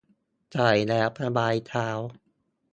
[0.51, 1.89] ใส่แล้วสบายเท้า